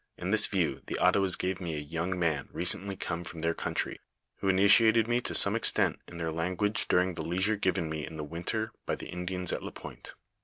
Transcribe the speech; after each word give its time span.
In 0.17 0.31
this 0.31 0.47
view, 0.47 0.81
the 0.87 0.97
Ottawaa 0.97 1.29
gave 1.37 1.61
me 1.61 1.75
a 1.75 1.79
young 1.79 2.17
man 2.17 2.49
recently 2.51 2.95
come 2.95 3.23
from 3.23 3.41
their 3.41 3.53
country, 3.53 3.99
who 4.37 4.49
initiated 4.49 5.07
me 5.07 5.21
to 5.21 5.35
some 5.35 5.55
extent 5.55 5.99
in 6.07 6.17
their 6.17 6.31
language 6.31 6.87
during 6.87 7.13
the 7.13 7.21
leisure 7.21 7.55
given 7.55 7.87
me 7.87 8.03
in 8.07 8.17
the 8.17 8.23
winter 8.23 8.71
by 8.87 8.95
the 8.95 9.09
Indians 9.09 9.51
at 9.53 9.61
Lapointe. 9.61 10.15